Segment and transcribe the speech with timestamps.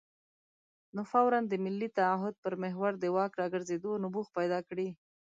[0.95, 4.87] نو فوراً د ملي تعهد پر محور د واک راګرځېدلو نبوغ پیدا کړي.